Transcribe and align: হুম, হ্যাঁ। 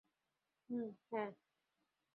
হুম, 0.69 0.81
হ্যাঁ। 1.09 1.31